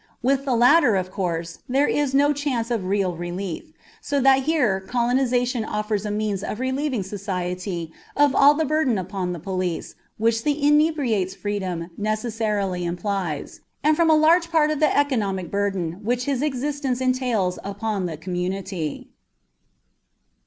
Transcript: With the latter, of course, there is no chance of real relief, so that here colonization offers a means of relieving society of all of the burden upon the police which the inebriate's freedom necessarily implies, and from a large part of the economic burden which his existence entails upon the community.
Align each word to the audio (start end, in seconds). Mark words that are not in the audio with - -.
With 0.23 0.45
the 0.45 0.55
latter, 0.55 0.95
of 0.95 1.11
course, 1.11 1.59
there 1.69 1.87
is 1.87 2.15
no 2.15 2.33
chance 2.33 2.71
of 2.71 2.85
real 2.87 3.15
relief, 3.15 3.71
so 4.01 4.19
that 4.21 4.45
here 4.49 4.79
colonization 4.79 5.63
offers 5.63 6.07
a 6.07 6.09
means 6.09 6.43
of 6.43 6.59
relieving 6.59 7.03
society 7.03 7.91
of 8.17 8.33
all 8.33 8.53
of 8.53 8.57
the 8.57 8.65
burden 8.65 8.97
upon 8.97 9.31
the 9.31 9.37
police 9.37 9.93
which 10.17 10.43
the 10.43 10.59
inebriate's 10.65 11.35
freedom 11.35 11.91
necessarily 11.99 12.83
implies, 12.83 13.61
and 13.83 13.95
from 13.95 14.09
a 14.09 14.15
large 14.17 14.49
part 14.51 14.71
of 14.71 14.79
the 14.79 14.97
economic 14.97 15.51
burden 15.51 15.99
which 16.03 16.23
his 16.25 16.41
existence 16.41 16.99
entails 16.99 17.59
upon 17.63 18.07
the 18.07 18.17
community. 18.17 19.11